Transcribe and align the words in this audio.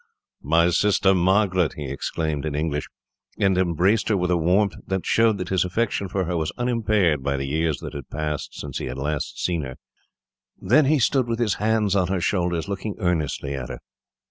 "My 0.41 0.71
sister 0.71 1.13
Margaret!" 1.13 1.73
he 1.73 1.85
exclaimed, 1.85 2.43
in 2.43 2.55
English, 2.55 2.87
and 3.37 3.55
embraced 3.55 4.09
her 4.09 4.17
with 4.17 4.31
a 4.31 4.35
warmth 4.35 4.73
that 4.87 5.05
showed 5.05 5.37
that 5.37 5.49
his 5.49 5.63
affection 5.63 6.07
for 6.09 6.25
her 6.25 6.35
was 6.35 6.51
unimpaired 6.57 7.21
by 7.21 7.37
the 7.37 7.45
years 7.45 7.77
that 7.81 7.93
had 7.93 8.09
passed 8.09 8.55
since 8.59 8.79
he 8.79 8.91
last 8.91 9.37
saw 9.45 9.61
her. 9.61 9.75
Then 10.59 10.85
he 10.85 10.97
stood 10.97 11.27
with 11.27 11.37
his 11.37 11.53
hands 11.61 11.95
on 11.95 12.07
her 12.07 12.19
shoulders, 12.19 12.67
looking 12.67 12.95
earnestly 12.97 13.53
at 13.53 13.69
her. 13.69 13.77